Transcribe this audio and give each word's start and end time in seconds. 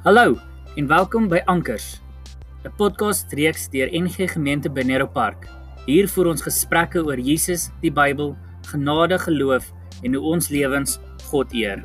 Hallo 0.00 0.38
en 0.80 0.86
welkom 0.86 1.26
by 1.28 1.42
Ankers, 1.44 2.00
'n 2.64 2.72
podcast 2.76 3.32
reeks 3.36 3.68
deur 3.68 3.88
NG 3.92 4.32
Gemeente 4.32 4.70
Benero 4.70 5.06
Park. 5.06 5.44
Hier 5.84 6.08
voer 6.08 6.26
ons 6.26 6.42
gesprekke 6.42 7.04
oor 7.04 7.18
Jesus, 7.20 7.68
die 7.82 7.92
Bybel, 7.92 8.36
genade, 8.62 9.18
geloof 9.18 9.72
en 10.02 10.14
hoe 10.14 10.24
ons 10.24 10.48
lewens 10.48 10.98
God 11.28 11.52
eer. 11.52 11.84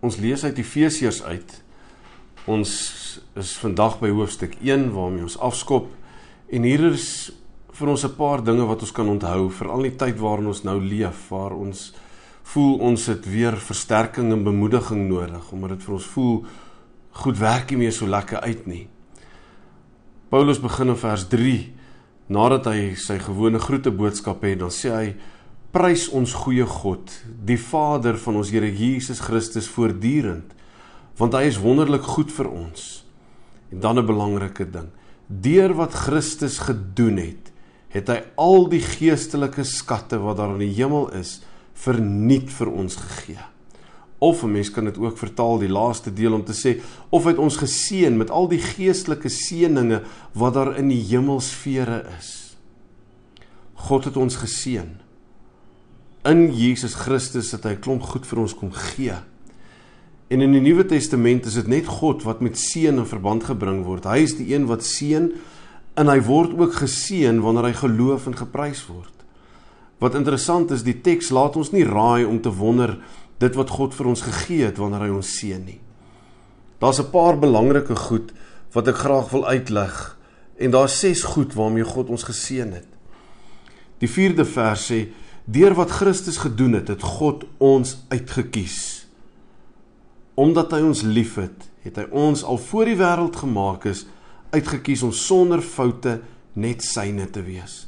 Ons 0.00 0.16
lees 0.16 0.44
uit 0.44 0.58
Efesiërs 0.58 1.22
uit. 1.22 1.62
Ons 2.46 3.20
is 3.34 3.56
vandag 3.58 3.98
by 3.98 4.14
hoofstuk 4.14 4.54
1 4.62 4.92
waarmee 4.92 5.22
ons 5.22 5.38
afskop 5.38 5.97
en 6.48 6.64
hier 6.64 6.84
is 6.88 7.30
vir 7.78 7.88
ons 7.88 8.04
'n 8.04 8.16
paar 8.16 8.42
dinge 8.42 8.66
wat 8.66 8.80
ons 8.80 8.92
kan 8.92 9.08
onthou 9.08 9.50
veral 9.50 9.82
die 9.82 9.96
tyd 9.96 10.18
waarin 10.18 10.46
ons 10.46 10.64
nou 10.64 10.80
leef 10.80 11.28
waar 11.30 11.52
ons 11.52 11.92
voel 12.42 12.78
ons 12.80 13.06
het 13.06 13.26
weer 13.26 13.56
versterking 13.56 14.32
en 14.32 14.44
bemoediging 14.44 15.08
nodig 15.08 15.52
omdat 15.52 15.70
dit 15.70 15.82
vir 15.82 15.94
ons 15.94 16.06
voel 16.06 16.44
goed 17.12 17.38
werk 17.38 17.70
nie 17.70 17.78
meer 17.78 17.92
so 17.92 18.06
lekker 18.06 18.40
uit 18.40 18.66
nie. 18.66 18.88
Paulus 20.30 20.60
begin 20.60 20.88
in 20.88 20.96
vers 20.96 21.28
3 21.28 21.72
nadat 22.28 22.66
hy 22.66 22.94
sy 22.94 23.18
gewone 23.18 23.58
groete 23.58 23.90
boodskap 23.90 24.42
het 24.42 24.58
dan 24.58 24.70
sê 24.70 24.90
hy 24.92 25.16
prys 25.72 26.08
ons 26.08 26.32
goeie 26.32 26.64
God, 26.64 27.12
die 27.44 27.58
Vader 27.60 28.16
van 28.16 28.36
ons 28.36 28.50
Here 28.50 28.68
Jesus 28.72 29.20
Christus 29.20 29.68
voortdurend, 29.68 30.54
want 31.18 31.34
hy 31.34 31.44
is 31.48 31.60
wonderlik 31.60 32.02
goed 32.02 32.32
vir 32.32 32.48
ons. 32.48 33.04
En 33.72 33.80
dan 33.80 33.98
'n 33.98 34.06
belangrike 34.06 34.64
ding. 34.64 34.88
Deur 35.28 35.74
wat 35.76 35.94
Christus 36.06 36.58
gedoen 36.64 37.20
het, 37.20 37.52
het 37.92 38.08
hy 38.08 38.18
al 38.40 38.68
die 38.72 38.82
geestelike 38.84 39.64
skatte 39.64 40.20
wat 40.20 40.40
daar 40.40 40.56
in 40.56 40.64
die 40.64 40.76
hemel 40.76 41.08
is, 41.16 41.38
verniet 41.78 42.50
vir 42.52 42.72
ons 42.72 42.96
gegee. 42.96 43.44
Of 44.18 44.42
'n 44.42 44.52
mens 44.52 44.70
kan 44.70 44.84
dit 44.84 44.98
ook 44.98 45.18
vertaal 45.18 45.58
die 45.58 45.70
laaste 45.70 46.10
deel 46.10 46.32
om 46.32 46.44
te 46.44 46.52
sê 46.52 46.80
of 47.10 47.24
hy 47.24 47.30
het 47.30 47.38
ons 47.38 47.56
geseën 47.56 48.16
met 48.16 48.30
al 48.30 48.48
die 48.48 48.58
geestelike 48.58 49.28
seëninge 49.28 50.02
wat 50.34 50.54
daar 50.54 50.76
in 50.76 50.88
die 50.88 51.04
hemelsfere 51.04 52.04
is. 52.18 52.56
God 53.74 54.04
het 54.04 54.16
ons 54.16 54.36
geseën 54.36 54.98
in 56.28 56.48
Jesus 56.52 56.94
Christus 56.98 57.52
het 57.54 57.66
hy 57.66 57.76
klomp 57.80 58.04
goed 58.10 58.26
vir 58.28 58.42
ons 58.42 58.54
kom 58.56 58.72
gee. 58.74 59.16
En 60.28 60.40
in 60.44 60.52
die 60.52 60.60
Nuwe 60.60 60.84
Testament 60.84 61.46
is 61.48 61.56
dit 61.56 61.68
net 61.72 61.86
God 61.88 62.22
wat 62.28 62.42
met 62.44 62.58
seën 62.60 63.00
in 63.00 63.08
verband 63.08 63.46
gebring 63.48 63.80
word. 63.86 64.04
Hy 64.04 64.20
is 64.26 64.36
die 64.36 64.50
een 64.52 64.66
wat 64.68 64.84
seën 64.84 65.30
en 65.98 66.10
hy 66.12 66.18
word 66.26 66.52
ook 66.58 66.76
geseën 66.82 67.40
wanneer 67.40 67.70
hy 67.70 67.76
geloof 67.80 68.28
en 68.28 68.36
geprys 68.36 68.84
word. 68.90 69.14
Wat 69.98 70.14
interessant 70.14 70.70
is, 70.70 70.84
die 70.86 71.00
teks 71.02 71.32
laat 71.34 71.56
ons 71.58 71.72
nie 71.72 71.86
raai 71.88 72.28
om 72.28 72.42
te 72.44 72.52
wonder 72.54 72.98
dit 73.40 73.56
wat 73.56 73.72
God 73.72 73.96
vir 73.96 74.10
ons 74.12 74.22
gegee 74.26 74.68
het 74.68 74.78
wanneer 74.78 75.06
hy 75.08 75.14
ons 75.16 75.32
seën 75.40 75.64
nie. 75.64 75.80
Daar's 76.78 77.00
'n 77.00 77.10
paar 77.10 77.38
belangrike 77.38 77.96
goed 77.96 78.32
wat 78.72 78.88
ek 78.88 79.00
graag 79.00 79.30
wil 79.30 79.46
uitlig 79.46 80.16
en 80.58 80.70
daar's 80.70 80.98
ses 80.98 81.22
goed 81.22 81.54
waarmee 81.54 81.84
God 81.84 82.10
ons 82.10 82.22
geseën 82.22 82.72
het. 82.72 82.86
Die 83.98 84.08
4de 84.08 84.44
vers 84.44 84.90
sê 84.92 85.08
Deur 85.48 85.74
wat 85.74 85.90
Christus 85.90 86.36
gedoen 86.36 86.72
het, 86.72 86.88
het 86.88 87.02
God 87.02 87.46
ons 87.56 88.04
uitgekies. 88.08 88.97
Omdat 90.38 90.76
hy 90.76 90.84
ons 90.86 91.02
liefhet, 91.02 91.66
het 91.82 91.98
hy 91.98 92.06
ons 92.14 92.44
al 92.46 92.60
voor 92.68 92.90
die 92.90 92.98
wêreld 93.00 93.36
gemaak 93.40 93.88
is 93.90 94.04
uitgekies 94.54 95.02
om 95.04 95.12
sonder 95.12 95.62
foute 95.64 96.20
net 96.58 96.84
syne 96.86 97.26
te 97.32 97.42
wees. 97.44 97.86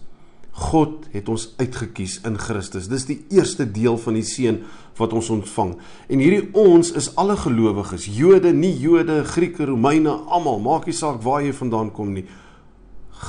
God 0.61 1.07
het 1.15 1.29
ons 1.31 1.47
uitgekies 1.61 2.19
in 2.27 2.37
Christus. 2.43 2.89
Dis 2.91 3.07
die 3.09 3.21
eerste 3.33 3.65
deel 3.71 3.97
van 4.03 4.19
die 4.19 4.27
seën 4.27 4.59
wat 4.99 5.15
ons 5.17 5.31
ontvang. 5.33 5.77
En 6.11 6.21
hierdie 6.21 6.51
ons 6.59 6.91
is 6.99 7.13
alle 7.21 7.39
gelowiges, 7.39 8.09
Jode, 8.13 8.53
nie 8.53 8.75
Jode, 8.83 9.23
Grieke, 9.31 9.69
Romeine, 9.71 10.19
almal, 10.29 10.59
maak 10.65 10.91
nie 10.91 10.97
saak 10.97 11.23
waar 11.25 11.45
jy 11.47 11.55
vandaan 11.57 11.95
kom 11.95 12.11
nie. 12.19 12.27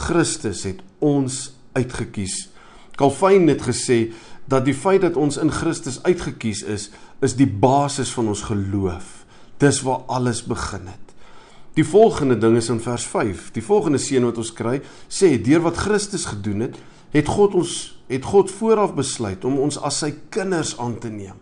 Christus 0.02 0.66
het 0.68 0.82
ons 1.00 1.52
uitgekies 1.78 2.50
Calvin 3.02 3.48
het 3.50 3.64
gesê 3.66 4.12
dat 4.52 4.66
die 4.68 4.76
feit 4.76 5.02
dat 5.06 5.18
ons 5.20 5.40
in 5.40 5.52
Christus 5.52 6.02
uitgekies 6.04 6.66
is, 6.68 6.90
is 7.24 7.38
die 7.40 7.48
basis 7.48 8.12
van 8.12 8.28
ons 8.32 8.44
geloof. 8.50 9.22
Dis 9.64 9.80
waar 9.86 10.04
alles 10.12 10.44
begin 10.44 10.90
het. 10.92 11.12
Die 11.80 11.86
volgende 11.88 12.36
ding 12.38 12.58
is 12.60 12.68
in 12.70 12.82
vers 12.84 13.06
5. 13.08 13.52
Die 13.56 13.64
volgende 13.64 14.02
seën 14.02 14.26
wat 14.28 14.40
ons 14.42 14.52
kry, 14.54 14.82
sê 15.08 15.38
deur 15.40 15.64
wat 15.64 15.80
Christus 15.80 16.28
gedoen 16.28 16.68
het, 16.68 16.80
het 17.16 17.32
God 17.32 17.56
ons 17.60 17.78
het 18.12 18.26
God 18.28 18.52
vooraf 18.52 18.92
besluit 18.92 19.46
om 19.48 19.56
ons 19.64 19.78
as 19.80 20.02
sy 20.04 20.10
kinders 20.36 20.74
aan 20.84 20.98
te 21.00 21.08
neem. 21.08 21.38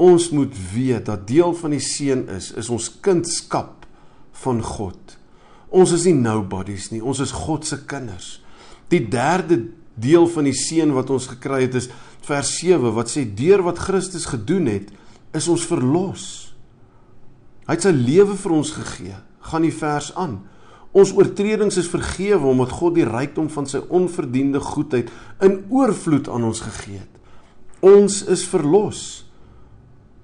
Ons 0.00 0.30
moet 0.32 0.54
weet 0.72 1.04
dat 1.08 1.26
deel 1.28 1.52
van 1.56 1.74
die 1.76 1.82
seën 1.84 2.22
is 2.32 2.48
is 2.56 2.70
ons 2.72 2.88
kindskap 3.04 3.84
van 4.40 4.62
God. 4.64 5.16
Ons 5.68 5.92
is 5.96 6.06
nie 6.08 6.16
nobodies 6.16 6.88
nie, 6.94 7.02
ons 7.04 7.20
is 7.20 7.34
God 7.44 7.68
se 7.68 7.82
kinders. 7.88 8.38
Die 8.88 9.02
derde 9.04 9.66
deel 9.96 10.28
van 10.28 10.48
die 10.48 10.56
seën 10.56 10.92
wat 10.94 11.10
ons 11.10 11.28
gekry 11.32 11.64
het 11.64 11.76
is 11.80 11.88
vers 12.26 12.50
7 12.60 12.92
wat 12.96 13.10
sê 13.12 13.24
deur 13.24 13.64
wat 13.66 13.80
Christus 13.80 14.28
gedoen 14.28 14.68
het 14.70 14.92
is 15.36 15.48
ons 15.52 15.64
verlos. 15.68 16.26
Hy 17.66 17.74
het 17.74 17.86
sy 17.88 17.94
lewe 17.94 18.36
vir 18.38 18.54
ons 18.54 18.70
gegee. 18.76 19.16
Gaan 19.46 19.66
die 19.66 19.74
vers 19.74 20.12
aan. 20.18 20.38
Ons 20.96 21.12
oortredings 21.16 21.76
is 21.80 21.90
vergewe 21.90 22.48
omdat 22.48 22.72
God 22.78 22.96
die 22.96 23.06
rykdom 23.06 23.50
van 23.52 23.66
sy 23.68 23.82
onverdiende 23.92 24.62
goedheid 24.64 25.10
in 25.44 25.58
oorvloed 25.68 26.30
aan 26.32 26.46
ons 26.48 26.62
gegee 26.64 27.02
het. 27.02 27.12
Ons 27.84 28.22
is 28.32 28.46
verlos. 28.48 29.02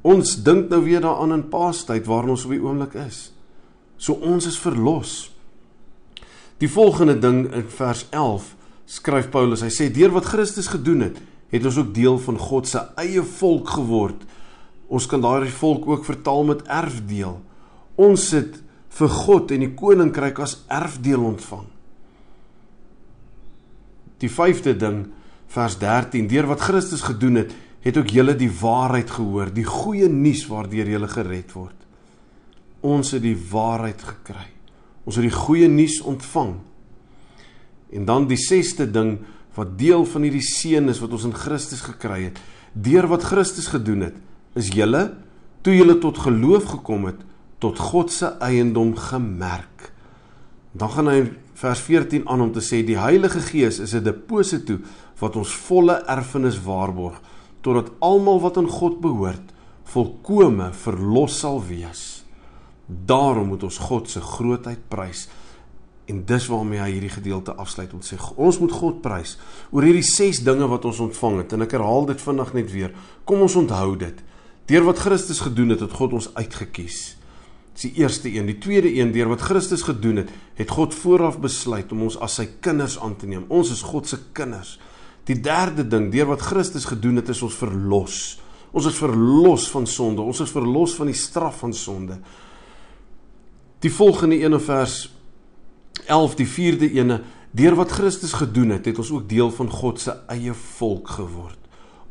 Ons 0.02 0.38
dink 0.42 0.70
nou 0.72 0.80
weer 0.82 1.02
daaraan 1.04 1.36
in 1.36 1.44
Paastyd 1.52 2.08
waarin 2.08 2.34
ons 2.34 2.46
op 2.48 2.54
die 2.54 2.62
oomblik 2.62 2.96
is. 3.04 3.28
So 4.00 4.16
ons 4.24 4.48
is 4.48 4.58
verlos. 4.58 5.30
Die 6.62 6.70
volgende 6.70 7.18
ding 7.20 7.44
in 7.52 7.68
vers 7.70 8.06
11 8.10 8.48
skryf 8.86 9.30
Paulus. 9.32 9.62
Hy 9.64 9.70
sê 9.72 9.88
deur 9.92 10.14
wat 10.14 10.28
Christus 10.30 10.70
gedoen 10.72 11.08
het, 11.08 11.20
het 11.52 11.66
ons 11.68 11.78
ook 11.80 11.94
deel 11.94 12.18
van 12.22 12.38
God 12.40 12.68
se 12.68 12.82
eie 13.00 13.22
volk 13.38 13.74
geword. 13.76 14.22
Ons 14.92 15.08
kan 15.08 15.22
daardie 15.24 15.52
volk 15.52 15.86
ook 15.88 16.04
vertaal 16.04 16.44
met 16.48 16.64
erfdeel. 16.68 17.38
Ons 18.00 18.30
het 18.36 18.58
vir 18.92 19.12
God 19.24 19.52
en 19.54 19.64
die 19.64 19.72
koninkryk 19.76 20.40
as 20.44 20.58
erfdeel 20.72 21.24
ontvang. 21.24 21.68
Die 24.22 24.30
5de 24.30 24.74
ding 24.78 25.04
vers 25.52 25.76
13 25.80 26.28
deur 26.30 26.48
wat 26.52 26.64
Christus 26.64 27.04
gedoen 27.04 27.42
het, 27.42 27.52
het 27.82 27.96
ook 27.98 28.12
julle 28.14 28.34
die 28.38 28.50
waarheid 28.60 29.10
gehoor, 29.10 29.50
die 29.50 29.66
goeie 29.66 30.08
nuus 30.08 30.44
waardeur 30.48 30.88
julle 30.88 31.08
gered 31.10 31.54
word. 31.56 31.78
Ons 32.82 33.12
het 33.16 33.24
die 33.24 33.36
waarheid 33.36 34.02
gekry. 34.02 34.46
Ons 35.06 35.18
het 35.18 35.26
die 35.26 35.34
goeie 35.34 35.68
nuus 35.70 35.98
ontvang. 36.06 36.54
En 37.92 38.04
dan 38.08 38.26
die 38.26 38.40
sesde 38.40 38.86
ding 38.90 39.18
wat 39.54 39.76
deel 39.78 40.04
van 40.08 40.24
hierdie 40.24 40.44
seën 40.44 40.88
is 40.88 41.00
wat 41.02 41.12
ons 41.12 41.26
in 41.28 41.36
Christus 41.36 41.84
gekry 41.84 42.22
het. 42.30 42.40
Deur 42.72 43.06
wat 43.10 43.26
Christus 43.28 43.68
gedoen 43.72 44.08
het, 44.08 44.16
is 44.56 44.72
julle 44.72 45.10
toe 45.62 45.76
julle 45.76 45.98
tot 46.02 46.18
geloof 46.18 46.64
gekom 46.72 47.06
het, 47.06 47.20
tot 47.62 47.78
God 47.78 48.10
se 48.10 48.32
eiendom 48.42 48.96
gemerk. 48.98 49.92
Dan 50.72 50.90
gaan 50.90 51.10
hy 51.12 51.20
vers 51.62 51.82
14 51.84 52.24
aan 52.26 52.48
om 52.48 52.52
te 52.52 52.64
sê 52.64 52.80
die 52.82 52.98
Heilige 52.98 53.40
Gees 53.44 53.78
is 53.78 53.94
'n 53.94 54.02
deposito 54.02 54.78
wat 55.20 55.36
ons 55.36 55.52
volle 55.68 56.02
erfenis 56.08 56.58
waarborg 56.58 57.20
totdat 57.60 57.92
almal 58.00 58.40
wat 58.40 58.56
aan 58.56 58.68
God 58.68 59.00
behoort 59.00 59.52
volkome 59.84 60.72
verlos 60.72 61.38
sal 61.38 61.60
wees. 61.62 62.24
Daarom 62.86 63.48
moet 63.52 63.62
ons 63.62 63.78
God 63.78 64.10
se 64.10 64.20
grootheid 64.20 64.88
prys. 64.88 65.28
En 66.12 66.20
dis 66.28 66.46
waarmee 66.52 66.82
hy 66.82 66.90
hierdie 66.92 67.14
gedeelte 67.14 67.54
afsluit 67.56 67.92
om 67.96 68.02
sê 68.04 68.18
ons 68.36 68.58
moet 68.60 68.74
God 68.76 69.00
prys 69.04 69.38
oor 69.72 69.86
hierdie 69.86 70.04
6 70.04 70.42
dinge 70.44 70.68
wat 70.68 70.84
ons 70.88 71.00
ontvang 71.06 71.38
het 71.40 71.54
en 71.56 71.64
ek 71.64 71.72
herhaal 71.78 72.04
dit 72.10 72.20
vinnig 72.20 72.52
net 72.58 72.70
weer. 72.72 72.92
Kom 73.24 73.44
ons 73.46 73.56
onthou 73.56 73.96
dit. 73.96 74.20
Deur 74.68 74.84
wat 74.90 75.00
Christus 75.00 75.40
gedoen 75.42 75.72
het, 75.74 75.80
het 75.80 75.96
God 75.96 76.18
ons 76.20 76.28
uitgekies. 76.36 77.00
Dis 77.72 77.86
die 77.88 78.02
eerste 78.02 78.28
een, 78.28 78.50
die 78.50 78.58
tweede 78.60 78.92
een, 78.92 79.14
deur 79.14 79.32
wat 79.32 79.44
Christus 79.48 79.86
gedoen 79.88 80.20
het, 80.22 80.32
het 80.58 80.70
God 80.70 80.94
vooraf 80.94 81.38
besluit 81.40 81.92
om 81.96 82.04
ons 82.04 82.18
as 82.20 82.36
sy 82.38 82.46
kinders 82.60 82.98
aan 83.00 83.16
te 83.16 83.26
neem. 83.30 83.48
Ons 83.48 83.72
is 83.72 83.82
God 83.88 84.10
se 84.10 84.20
kinders. 84.36 84.76
Die 85.28 85.38
derde 85.40 85.86
ding, 85.88 86.10
deur 86.12 86.34
wat 86.34 86.44
Christus 86.44 86.84
gedoen 86.90 87.22
het, 87.22 87.32
is 87.32 87.40
ons 87.46 87.56
verlos. 87.56 88.20
Ons 88.76 88.90
is 88.92 89.00
verlos 89.00 89.70
van 89.72 89.88
sonde. 89.88 90.20
Ons 90.20 90.44
is 90.44 90.52
verlos 90.52 90.96
van 90.98 91.08
die 91.08 91.16
straf 91.16 91.62
van 91.64 91.72
sonde. 91.76 92.20
Die 93.82 93.92
volgende 93.92 94.38
ene 94.44 94.60
vers 94.62 95.06
11 96.06 96.34
die 96.40 96.48
4de 96.48 96.90
ene 96.98 97.20
deur 97.50 97.74
wat 97.76 97.92
Christus 97.92 98.32
gedoen 98.32 98.70
het 98.76 98.86
het 98.88 98.98
ons 98.98 99.10
ook 99.12 99.28
deel 99.28 99.50
van 99.52 99.70
God 99.70 100.00
se 100.00 100.14
eie 100.32 100.54
volk 100.54 101.08
geword. 101.18 101.58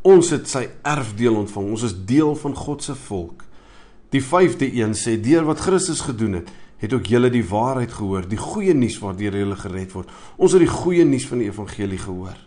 Ons 0.02 0.32
het 0.34 0.50
sy 0.50 0.68
erfdeel 0.82 1.36
ontvang. 1.36 1.72
Ons 1.74 1.86
is 1.90 1.96
deel 2.06 2.36
van 2.36 2.56
God 2.58 2.84
se 2.84 2.96
volk. 3.08 3.44
Die 4.12 4.22
5de 4.22 4.68
een 4.76 4.94
sê 4.98 5.16
deur 5.22 5.46
wat 5.50 5.62
Christus 5.64 6.02
gedoen 6.06 6.42
het 6.42 6.52
het 6.82 6.94
ook 6.98 7.06
julle 7.06 7.30
die 7.30 7.44
waarheid 7.46 7.92
gehoor, 7.94 8.26
die 8.26 8.40
goeie 8.42 8.74
nuus 8.74 8.96
waardeur 8.98 9.36
julle 9.38 9.58
gered 9.60 9.92
word. 9.94 10.10
Ons 10.42 10.56
het 10.56 10.64
die 10.64 10.72
goeie 10.72 11.04
nuus 11.06 11.28
van 11.30 11.44
die 11.44 11.50
evangelie 11.52 12.00
gehoor. 12.02 12.40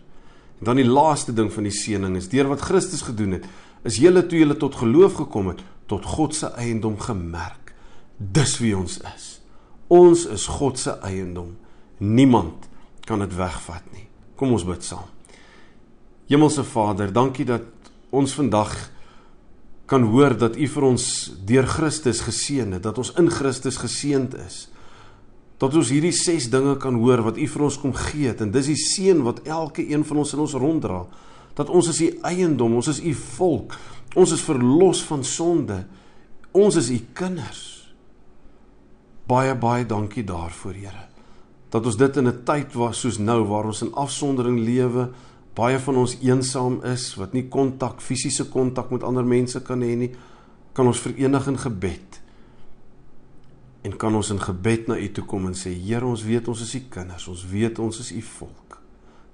En 0.59 0.67
dan 0.67 0.81
die 0.81 0.87
laaste 0.87 1.31
ding 1.31 1.47
van 1.53 1.63
die 1.63 1.71
seëning 1.71 2.17
is 2.19 2.27
deur 2.27 2.49
wat 2.51 2.65
Christus 2.67 3.05
gedoen 3.07 3.37
het, 3.37 3.47
is 3.87 4.01
julle 4.03 4.25
toe 4.27 4.41
julle 4.41 4.57
tot 4.59 4.75
geloof 4.75 5.21
gekom 5.21 5.53
het, 5.53 5.63
tot 5.87 6.03
God 6.17 6.35
se 6.35 6.51
eiendom 6.59 6.99
gemerk. 6.99 7.71
Dis 8.17 8.57
wie 8.59 8.75
ons 8.75 8.99
is. 9.15 9.34
Ons 9.87 10.25
is 10.33 10.47
God 10.49 10.79
se 10.81 10.95
eiendom. 11.05 11.53
Niemand 11.97 12.69
kan 13.05 13.21
dit 13.21 13.35
wegvat 13.37 13.85
nie. 13.93 14.07
Kom 14.35 14.55
ons 14.55 14.65
bid 14.65 14.83
saam. 14.83 15.07
Hemelse 16.29 16.63
Vader, 16.65 17.11
dankie 17.13 17.45
dat 17.45 17.67
ons 18.15 18.33
vandag 18.33 18.73
kan 19.85 20.07
hoor 20.09 20.33
dat 20.37 20.57
U 20.57 20.67
vir 20.67 20.87
ons 20.87 21.03
deur 21.45 21.67
Christus 21.69 22.23
geseën 22.25 22.71
het, 22.73 22.81
dat 22.83 22.97
ons 22.97 23.13
in 23.21 23.29
Christus 23.29 23.77
geseënd 23.77 24.33
is. 24.41 24.63
Dat 25.61 25.75
ons 25.77 25.91
hierdie 25.93 26.13
6 26.15 26.49
dinge 26.51 26.73
kan 26.81 26.97
hoor 26.99 27.21
wat 27.27 27.37
U 27.37 27.45
vir 27.47 27.67
ons 27.67 27.77
kom 27.79 27.93
gee 28.07 28.31
het 28.31 28.41
en 28.41 28.51
dis 28.51 28.71
die 28.73 28.79
seën 28.79 29.21
wat 29.23 29.45
elke 29.45 29.85
een 29.85 30.03
van 30.07 30.23
ons 30.23 30.33
in 30.33 30.41
ons 30.41 30.57
ronddra. 30.57 31.03
Dat 31.55 31.69
ons 31.69 31.91
is 31.93 32.01
U 32.01 32.09
eiendom, 32.25 32.75
ons 32.81 32.89
is 32.91 33.03
U 33.05 33.13
volk. 33.37 33.77
Ons 34.17 34.33
is 34.35 34.43
verlos 34.43 35.03
van 35.05 35.23
sonde. 35.23 35.83
Ons 36.55 36.81
is 36.81 36.89
U 36.89 36.99
kinders. 37.13 37.74
Baie 39.25 39.55
baie 39.57 39.85
dankie 39.85 40.23
daarvoor, 40.23 40.73
Here. 40.73 41.07
Dat 41.73 41.85
ons 41.85 41.97
dit 41.97 42.17
in 42.17 42.27
'n 42.27 42.43
tyd 42.43 42.73
was 42.73 42.99
soos 42.99 43.17
nou 43.17 43.43
waar 43.47 43.65
ons 43.65 43.81
in 43.81 43.93
afsondering 43.93 44.59
lewe, 44.59 45.11
baie 45.53 45.79
van 45.79 45.95
ons 45.95 46.17
eensaam 46.21 46.83
is, 46.83 47.15
wat 47.15 47.33
nie 47.33 47.47
kontak, 47.47 48.01
fisiese 48.01 48.49
kontak 48.49 48.91
met 48.91 49.03
ander 49.03 49.25
mense 49.25 49.61
kan 49.61 49.81
hê 49.81 49.95
nie, 49.97 50.11
kan 50.73 50.85
ons 50.87 50.99
verenig 50.99 51.47
in 51.47 51.57
gebed. 51.57 52.21
En 53.81 53.97
kan 53.97 54.15
ons 54.15 54.29
in 54.29 54.39
gebed 54.39 54.87
na 54.87 54.97
U 54.97 55.11
toe 55.11 55.25
kom 55.25 55.45
en 55.47 55.53
sê, 55.53 55.73
Here, 55.73 56.05
ons 56.05 56.23
weet 56.23 56.47
ons 56.47 56.61
is 56.61 56.75
U 56.75 56.81
kinders, 56.89 57.27
ons 57.27 57.45
weet 57.45 57.79
ons 57.79 57.99
is 57.99 58.11
U 58.11 58.21
volk. 58.21 58.81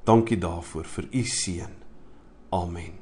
Dankie 0.04 0.38
daarvoor 0.38 0.86
vir 0.86 1.08
U 1.12 1.24
seën. 1.24 1.74
Amen. 2.50 3.01